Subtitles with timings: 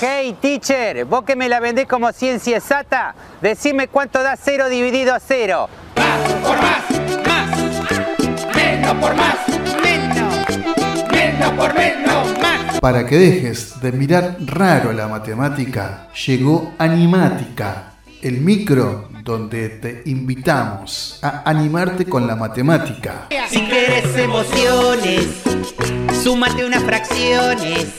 [0.00, 5.12] Hey teacher, vos que me la vendés como ciencia exacta, decime cuánto da 0 dividido
[5.12, 5.68] a 0.
[5.96, 8.54] Más por más, más.
[8.54, 9.36] Menos por más,
[9.82, 11.10] menos.
[11.10, 12.78] Menos por menos, más.
[12.78, 21.18] Para que dejes de mirar raro la matemática, llegó Animática, el micro donde te invitamos
[21.22, 23.26] a animarte con la matemática.
[23.48, 25.26] Si quieres emociones,
[26.22, 27.98] súmate unas fracciones.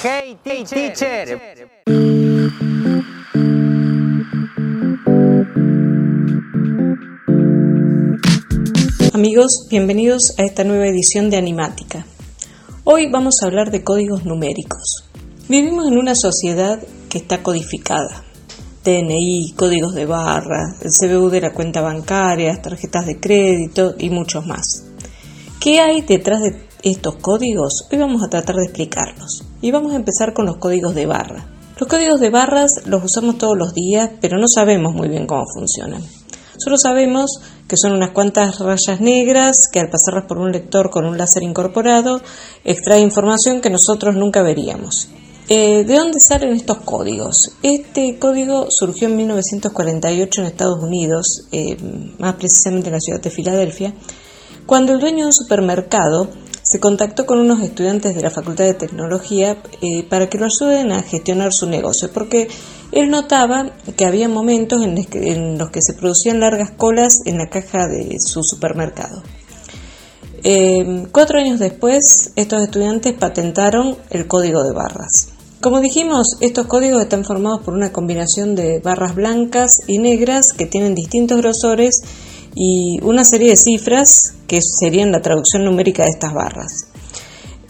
[0.00, 1.40] Hey teacher.
[9.12, 12.06] Amigos, bienvenidos a esta nueva edición de Animática.
[12.84, 15.08] Hoy vamos a hablar de códigos numéricos.
[15.48, 16.78] Vivimos en una sociedad
[17.10, 18.22] que está codificada.
[18.84, 24.46] DNI, códigos de barra, el CBU de la cuenta bancaria, tarjetas de crédito y muchos
[24.46, 24.84] más.
[25.60, 27.88] ¿Qué hay detrás de estos códigos?
[27.90, 29.47] Hoy vamos a tratar de explicarlos.
[29.60, 31.46] Y vamos a empezar con los códigos de barra.
[31.78, 35.44] Los códigos de barras los usamos todos los días, pero no sabemos muy bien cómo
[35.52, 36.02] funcionan.
[36.58, 41.06] Solo sabemos que son unas cuantas rayas negras que al pasarlas por un lector con
[41.06, 42.20] un láser incorporado
[42.64, 45.08] extrae información que nosotros nunca veríamos.
[45.48, 47.52] Eh, ¿De dónde salen estos códigos?
[47.62, 51.76] Este código surgió en 1948 en Estados Unidos, eh,
[52.18, 53.94] más precisamente en la ciudad de Filadelfia,
[54.66, 56.28] cuando el dueño de un supermercado
[56.68, 60.92] se contactó con unos estudiantes de la Facultad de Tecnología eh, para que lo ayuden
[60.92, 62.48] a gestionar su negocio, porque
[62.92, 64.94] él notaba que había momentos en
[65.56, 69.22] los, que, se producían largas colas en la caja de su supermercado.
[70.44, 75.28] Eh, cuatro años después, estos estudiantes patentaron el código de barras.
[75.62, 80.66] Como dijimos, estos códigos están formados por una combinación de barras blancas y negras que
[80.66, 82.02] tienen distintos grosores
[82.60, 86.88] y una serie de cifras que serían la traducción numérica de estas barras.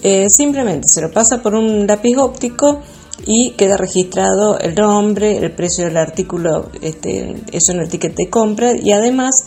[0.03, 2.81] Eh, simplemente se lo pasa por un lápiz óptico
[3.27, 8.31] y queda registrado el nombre, el precio del artículo, este, eso en el ticket de
[8.31, 9.45] compra y además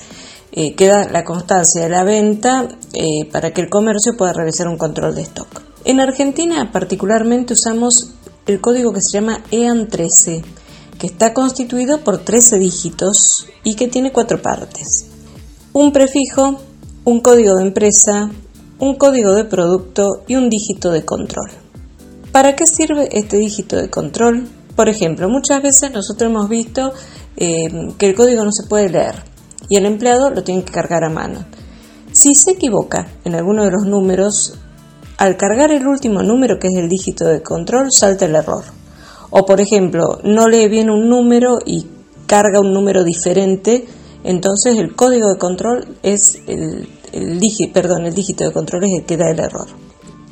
[0.52, 4.78] eh, queda la constancia de la venta eh, para que el comercio pueda realizar un
[4.78, 5.64] control de stock.
[5.86, 8.12] En Argentina particularmente usamos
[8.46, 10.44] el código que se llama EAN 13,
[11.00, 15.11] que está constituido por 13 dígitos y que tiene cuatro partes.
[15.74, 16.60] Un prefijo,
[17.06, 18.30] un código de empresa,
[18.78, 21.50] un código de producto y un dígito de control.
[22.34, 24.50] ¿Para qué sirve este dígito de control?
[24.76, 26.92] Por ejemplo, muchas veces nosotros hemos visto
[27.38, 29.24] eh, que el código no se puede leer
[29.70, 31.46] y el empleado lo tiene que cargar a mano.
[32.12, 34.60] Si se equivoca en alguno de los números,
[35.18, 38.66] al cargar el último número que es el dígito de control salta el error.
[39.30, 41.86] O por ejemplo, no lee bien un número y
[42.28, 43.88] carga un número diferente,
[44.24, 49.06] entonces el código de control es el, el, perdón, el dígito de control es el
[49.06, 49.68] que da el error.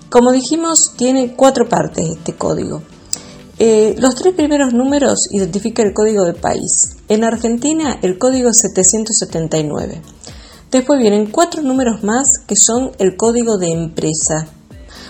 [0.09, 2.81] Como dijimos, tiene cuatro partes este código.
[3.61, 6.95] Eh, los tres primeros números identifican el código de país.
[7.09, 10.01] En Argentina el código es 779.
[10.71, 14.47] Después vienen cuatro números más que son el código de empresa.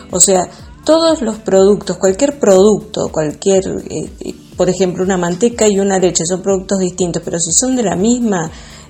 [0.10, 0.50] O sea,
[0.84, 4.10] todos los productos, cualquier producto, cualquier, eh,
[4.58, 7.96] por ejemplo, una manteca y una leche son productos distintos, pero si son de la
[7.96, 8.50] misma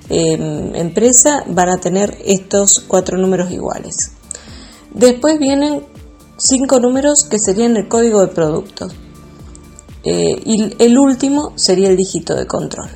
[0.09, 4.12] eh, empresa van a tener estos cuatro números iguales.
[4.94, 5.84] Después vienen
[6.38, 8.88] cinco números que serían el código de producto.
[10.03, 12.90] Eh, y el último sería el dígito de control.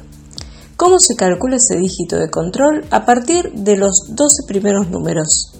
[0.75, 2.85] ¿Cómo se calcula ese dígito de control?
[2.89, 5.53] A partir de los 12 primeros números.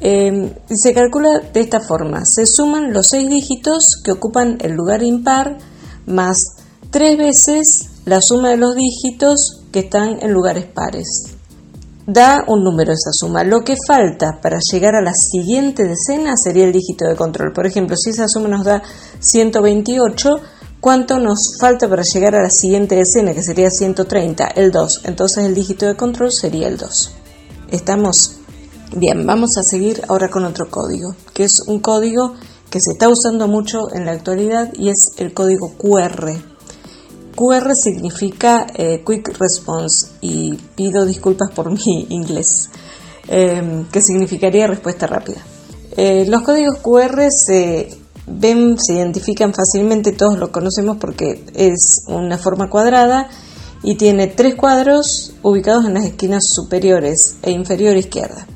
[0.00, 2.22] Eh, se calcula de esta forma.
[2.24, 5.58] Se suman los 6 dígitos que ocupan el lugar impar
[6.06, 6.56] más
[6.90, 11.34] 3 veces la suma de los dígitos que están en lugares pares.
[12.06, 13.44] Da un número esa suma.
[13.44, 17.52] Lo que falta para llegar a la siguiente decena sería el dígito de control.
[17.52, 18.82] Por ejemplo, si esa suma nos da
[19.20, 20.28] 128,
[20.80, 24.44] ¿cuánto nos falta para llegar a la siguiente decena, que sería 130?
[24.56, 25.02] El 2.
[25.04, 27.12] Entonces el dígito de control sería el 2.
[27.70, 28.40] ¿Estamos?
[28.96, 32.34] Bien, vamos a seguir ahora con otro código, que es un código
[32.70, 36.49] que se está usando mucho en la actualidad y es el código QR.
[37.40, 42.68] QR significa eh, Quick Response y pido disculpas por mi inglés,
[43.28, 45.38] eh, que significaría respuesta rápida.
[45.96, 47.96] Eh, los códigos QR se
[48.26, 53.30] ven, se identifican fácilmente, todos lo conocemos porque es una forma cuadrada
[53.82, 58.46] y tiene tres cuadros ubicados en las esquinas superiores e inferior izquierda.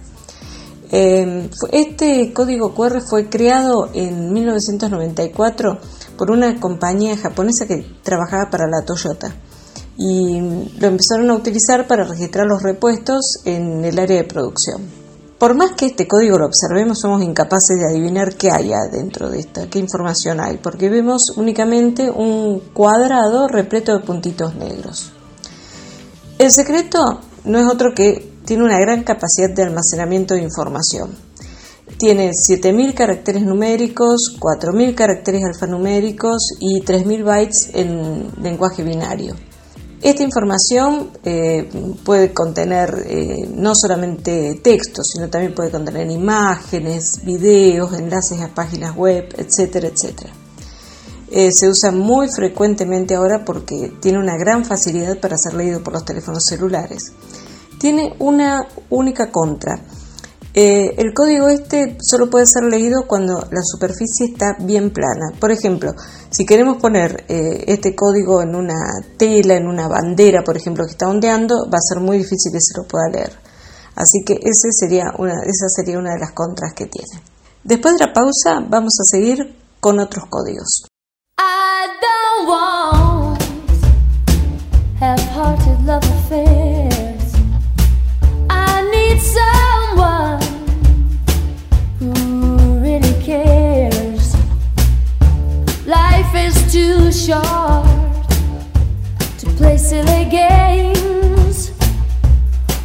[0.93, 5.79] Em, este código QR fue creado en 1994
[6.17, 9.35] por una compañía japonesa que trabajaba para la Toyota
[9.97, 10.41] y
[10.79, 15.05] lo empezaron a utilizar para registrar los repuestos en el área de producción.
[15.39, 19.41] Por más que este código lo observemos, somos incapaces de adivinar qué hay adentro de
[19.41, 25.13] esta, qué información hay, porque vemos únicamente un cuadrado repleto de puntitos negros.
[26.39, 31.11] El secreto no es otro que tiene una gran capacidad de almacenamiento de información.
[31.99, 39.37] Tiene 7.000 caracteres numéricos, 4.000 caracteres alfanuméricos y 3.000 bytes en lenguaje binario.
[40.05, 41.67] Esta información eh,
[42.05, 48.95] puede contener eh, no solamente textos, sino también puede contener imágenes, videos, enlaces a páginas
[48.95, 50.31] web, etcétera, etcétera.
[51.31, 55.95] Eh, se usa muy frecuentemente ahora porque tiene una gran facilidad para ser leído por
[55.95, 57.13] los teléfonos celulares.
[57.81, 59.81] Tiene una única contra.
[60.57, 65.33] Eh, el código este solo puede ser leído cuando la superficie está bien plana.
[65.41, 65.91] Por ejemplo,
[66.31, 68.77] si queremos poner eh, este código en una
[69.19, 72.61] tela, en una bandera, por ejemplo, que está ondeando, va a ser muy difícil que
[72.61, 73.33] se lo pueda leer.
[73.97, 77.21] Así que esa sería una de las contras que tiene.
[77.65, 80.87] Después de la pausa, vamos a seguir con otros códigos.
[97.27, 97.87] Short
[99.39, 101.73] to play silly games.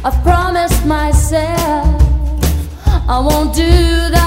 [0.02, 2.00] I've promised myself
[3.06, 3.70] I won't do
[4.14, 4.19] that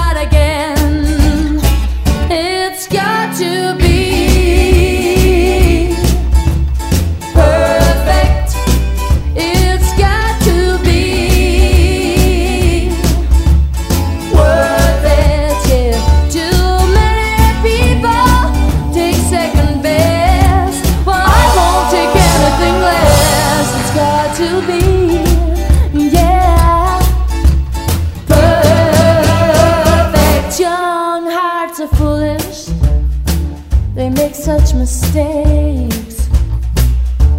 [34.44, 36.28] such mistakes.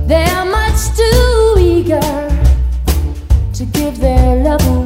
[0.07, 2.00] They're much too eager
[3.54, 4.85] to give their love away.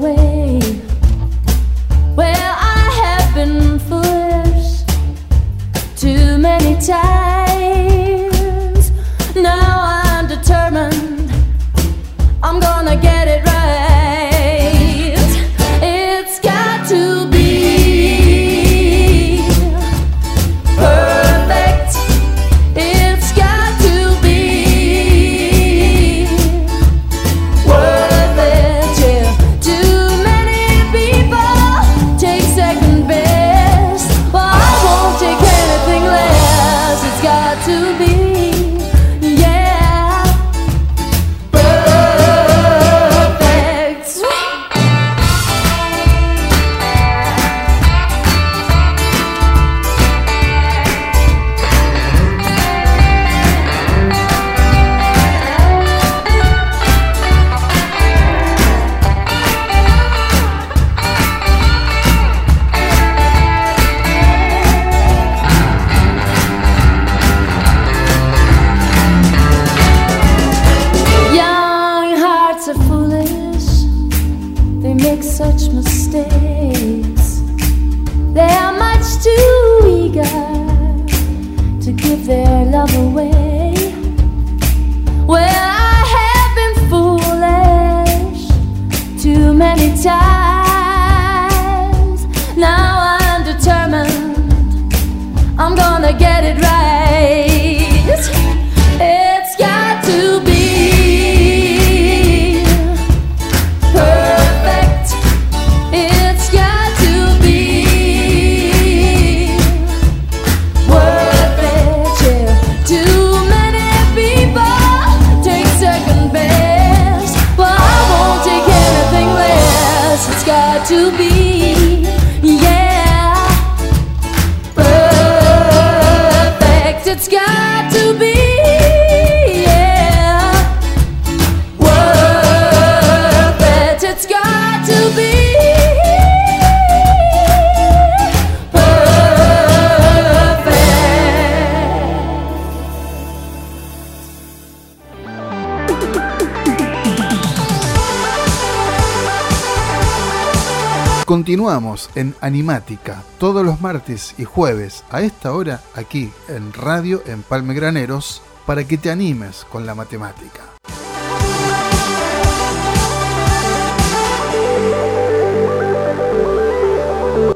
[151.29, 157.75] Continuamos en Animática todos los martes y jueves a esta hora aquí en Radio Empalme
[157.75, 160.63] Graneros para que te animes con la matemática.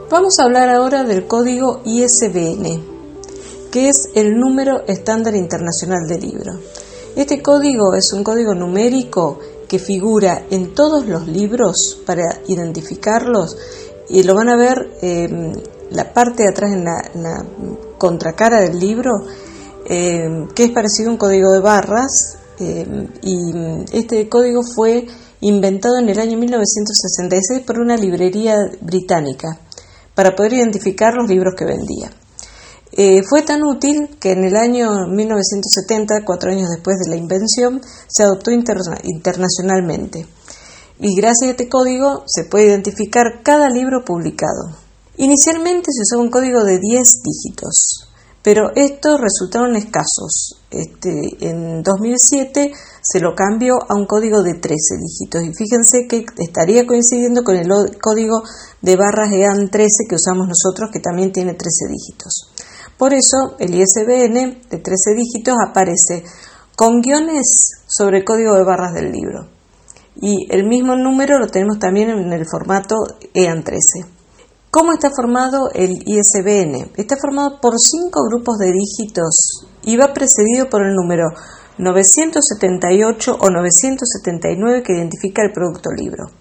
[0.07, 2.83] Vamos a hablar ahora del código ISBN,
[3.71, 6.59] que es el número estándar internacional del libro.
[7.15, 9.39] Este código es un código numérico
[9.73, 13.57] que figura en todos los libros para identificarlos
[14.07, 15.27] y lo van a ver eh,
[15.89, 17.43] la parte de atrás en la,
[17.97, 19.25] contracara del libro,
[19.89, 22.85] eh, que es parecido a un código de barras eh,
[23.23, 23.51] y
[23.91, 25.07] este código fue
[25.41, 29.57] inventado en el año 1966 por una librería británica
[30.13, 32.11] para poder identificar los libros que vendía.
[32.95, 37.81] Eh, fue tan útil que en el año 1970, cuatro años después de la invención,
[38.07, 40.27] se adoptó internacionalmente.
[40.99, 44.77] Y gracias a este código se puede identificar cada libro publicado.
[45.17, 48.09] Inicialmente se usaba un código de 10 dígitos,
[48.43, 50.61] pero estos resultaron escasos.
[50.69, 51.09] Este,
[51.39, 56.85] en 2007 se lo cambió a un código de 13 dígitos y fíjense que estaría
[56.85, 57.67] coincidiendo con el
[57.99, 58.43] código
[58.81, 62.52] de barras EAN 13 que usamos nosotros que también tiene 13 dígitos.
[63.03, 66.23] Por eso el ISBN de 13 dígitos aparece
[66.73, 69.49] con guiones sobre el código de barras del libro.
[70.15, 72.95] Y el mismo número lo tenemos también en el formato
[73.33, 74.05] EAN 13.
[74.71, 76.93] ¿Cómo está formado el ISBN?
[76.95, 81.25] Está formado por cinco grupos de dígitos y va precedido por el número
[81.79, 86.31] 978 o 979 que identifica el producto libro.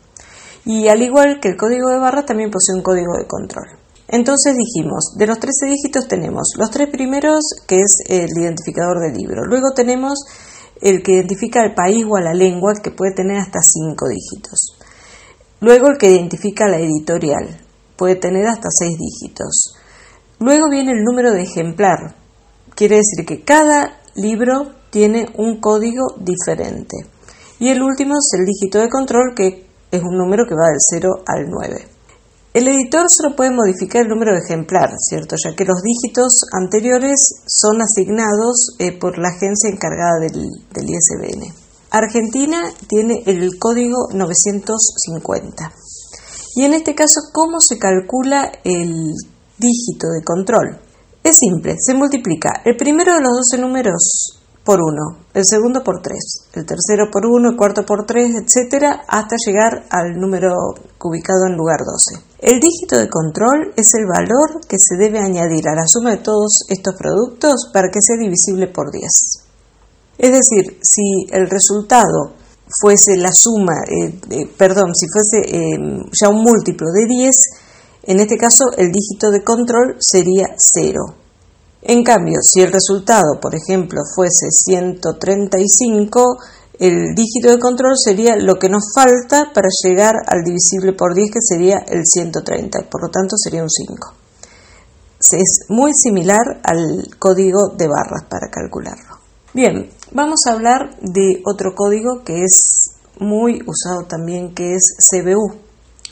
[0.64, 3.81] Y al igual que el código de barras también posee un código de control.
[4.12, 9.16] Entonces dijimos, de los 13 dígitos tenemos los tres primeros, que es el identificador del
[9.16, 9.47] libro.
[9.47, 10.19] Luego tenemos
[10.83, 14.76] el que identifica el país o a la lengua, que puede tener hasta 5 dígitos.
[15.61, 17.59] Luego el que identifica la editorial,
[17.97, 19.76] puede tener hasta 6 dígitos.
[20.38, 22.14] Luego viene el número de ejemplar.
[22.75, 26.99] Quiere decir que cada libro tiene un código diferente.
[27.61, 31.00] Y el último es el dígito de control, que es un número que va del
[31.00, 31.91] 0 al 9.
[32.54, 35.37] El editor solo puede modificar el número de ejemplar, ¿cierto?
[35.42, 41.54] Ya que los dígitos anteriores son asignados eh, por la agencia encargada del, del ISBN.
[41.90, 45.73] Argentina tiene el código 950.
[46.56, 49.14] Y en este caso, ¿cómo se calcula el
[49.56, 50.78] dígito de control?
[51.25, 56.00] Es simple, se multiplica el primero de los 12 números por 1, el segundo por
[56.00, 56.16] 3,
[56.54, 60.52] el tercero por 1, el cuarto por 3, etcétera, hasta llegar al número
[61.02, 62.25] ubicado en lugar 12.
[62.38, 66.23] El dígito de control es el valor que se debe añadir a la suma de
[66.23, 69.11] todos estos productos para que sea divisible por 10.
[70.19, 72.35] Es decir, si el resultado
[72.81, 75.78] fuese la suma, eh, perdón, si fuese eh,
[76.21, 77.37] ya un múltiplo de 10,
[78.04, 81.22] en este caso el dígito de control sería 0.
[81.82, 86.38] En cambio, si el resultado, por ejemplo, fuese 135,
[86.78, 91.30] el dígito de control sería lo que nos falta para llegar al divisible por 10,
[91.32, 94.14] que sería el 130, por lo tanto sería un 5.
[95.32, 99.18] Es muy similar al código de barras para calcularlo.
[99.52, 105.52] Bien, vamos a hablar de otro código que es muy usado también, que es CBU,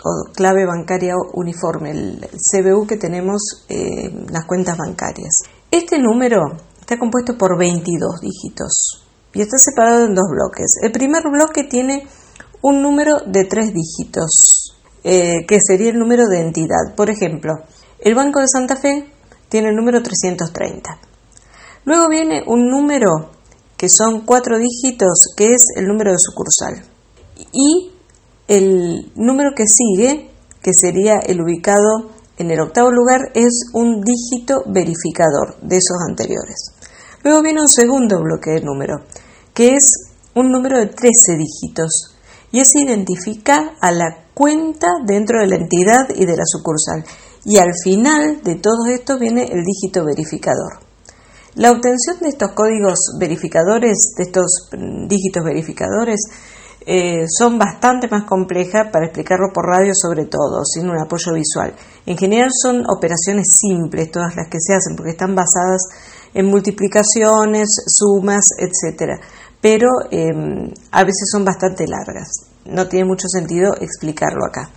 [0.02, 5.42] o clave bancaria uniforme, el CBU que tenemos en las cuentas bancarias.
[5.70, 10.66] Este número está compuesto por 22 dígitos y está separado en dos bloques.
[10.82, 12.08] El primer bloque tiene
[12.60, 14.74] un número de tres dígitos,
[15.04, 16.96] eh, que sería el número de entidad.
[16.96, 17.52] Por ejemplo,
[18.00, 19.12] el Banco de Santa Fe
[19.48, 20.98] tiene el número 330.
[21.84, 23.30] Luego viene un número
[23.76, 26.84] que son cuatro dígitos, que es el número de sucursal.
[27.52, 27.92] Y
[28.48, 32.10] el número que sigue, que sería el ubicado
[32.40, 36.72] en el octavo lugar, es un dígito verificador de esos anteriores.
[37.22, 39.04] Luego viene un segundo bloque de número,
[39.52, 39.84] que es
[40.34, 42.16] un número de 13 dígitos,
[42.50, 47.04] y ese identifica a la cuenta dentro de la entidad y de la sucursal.
[47.44, 50.80] Y al final de todo esto viene el dígito verificador.
[51.56, 56.20] La obtención de estos códigos verificadores, de estos mm, dígitos verificadores,
[56.86, 61.74] eh, son bastante más complejas para explicarlo por radio sobre todo, sin un apoyo visual.
[62.06, 65.82] En general son operaciones simples todas las que se hacen porque están basadas
[66.32, 69.20] en multiplicaciones, sumas, etc.
[69.60, 72.28] Pero em, a veces son bastante largas.
[72.64, 74.70] No tiene mucho sentido explicarlo acá.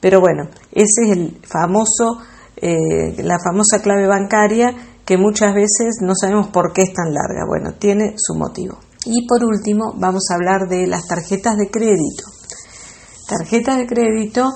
[0.00, 2.18] Pero bueno, ese es el famoso,
[2.56, 7.44] eh, la famosa clave bancaria que muchas veces no sabemos por qué es tan larga.
[7.46, 8.78] Bueno, tiene su motivo.
[9.06, 12.24] Y por último, vamos a hablar de las tarjetas de crédito.
[13.28, 14.48] Tarjetas de crédito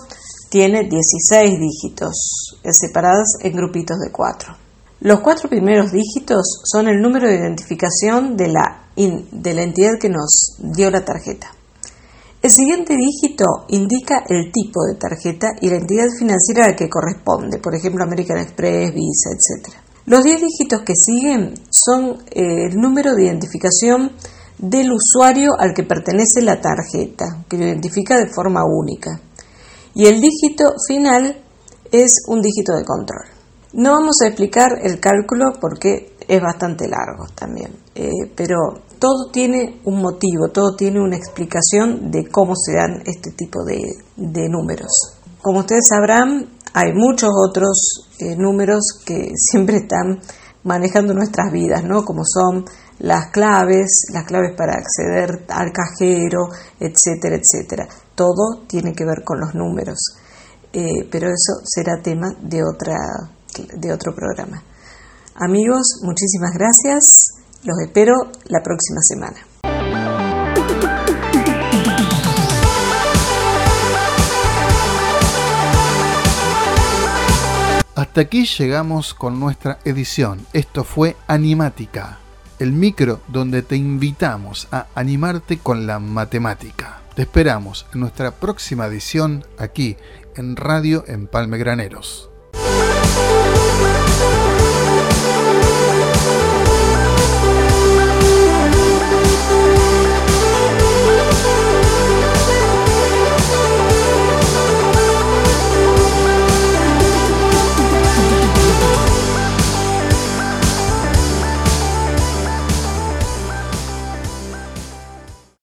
[0.50, 4.66] tiene 16 dígitos, separadas en grupitos de 4.
[5.00, 10.08] Los cuatro primeros dígitos son el número de identificación de la, de la entidad que
[10.08, 11.52] nos dio la tarjeta.
[12.40, 16.88] El siguiente dígito indica el tipo de tarjeta y la entidad financiera a la que
[16.88, 19.74] corresponde, por ejemplo American Express, Visa, etc.
[20.06, 24.12] Los 10 dígitos que siguen son eh, el número de identificación
[24.58, 29.20] del usuario al que pertenece la tarjeta, que lo identifica de forma única.
[29.94, 31.36] Y el dígito final
[31.92, 33.24] es un dígito de control.
[33.72, 38.56] No vamos a explicar el cálculo porque es bastante largo también, eh, pero
[38.98, 44.48] todo tiene un motivo, todo tiene una explicación de cómo se dan este tipo de,
[44.48, 44.90] números.
[45.42, 50.20] Como ustedes sabrán, hay muchos otros eh, números que siempre están
[50.66, 52.04] manejando nuestras vidas, ¿no?
[52.04, 52.64] Como son
[52.98, 57.88] las claves, las claves para acceder al cajero, etcétera, etcétera.
[58.14, 59.98] Todo tiene que ver con los números,
[60.72, 62.96] eh, pero eso será tema de, otra,
[63.78, 64.62] de otro programa.
[65.36, 67.28] Amigos, muchísimas gracias.
[67.62, 68.14] Los espero
[68.46, 69.38] la próxima semana.
[77.96, 80.46] Hasta aquí llegamos con nuestra edición.
[80.52, 82.18] Esto fue Animática,
[82.58, 87.00] el micro donde te invitamos a animarte con la matemática.
[87.14, 89.96] Te esperamos en nuestra próxima edición aquí
[90.34, 92.28] en Radio Empalme Graneros.